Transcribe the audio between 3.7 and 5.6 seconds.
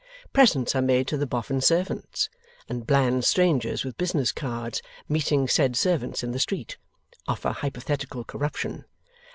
with business cards meeting